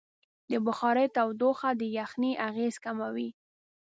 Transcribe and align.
د 0.51 0.53
بخارۍ 0.65 1.07
تودوخه 1.15 1.69
د 1.79 1.81
یخنۍ 1.97 2.31
اغېز 2.47 2.75
کموي. 2.85 3.29